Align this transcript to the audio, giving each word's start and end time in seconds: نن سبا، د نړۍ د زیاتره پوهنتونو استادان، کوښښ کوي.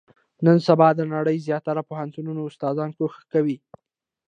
نن 0.45 0.57
سبا، 0.67 0.87
د 0.95 1.01
نړۍ 1.13 1.37
د 1.39 1.43
زیاتره 1.47 1.81
پوهنتونو 1.89 2.41
استادان، 2.49 2.89
کوښښ 2.97 3.21
کوي. 3.33 3.57